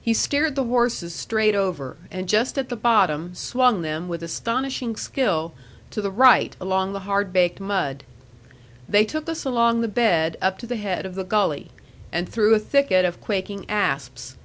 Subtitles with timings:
[0.00, 4.94] He steered the horses straight over, and just at the bottom swung them, with astonishing
[4.94, 5.54] skill,
[5.90, 8.04] to the right along the hard baked mud.
[8.88, 11.72] They took us along the bed up to the head of the gully,
[12.12, 14.36] and through a thicket of quaking asps.